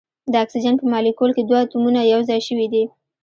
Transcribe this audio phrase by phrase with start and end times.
[0.31, 2.83] د اکسیجن په مالیکول کې دوه اتومونه یو ځای شوي دي.